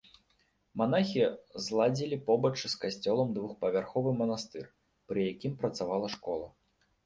[0.81, 1.21] Манахі
[1.65, 4.65] зладзілі побач з касцёлам двухпавярховы манастыр,
[5.07, 6.47] пры якім працавала школа.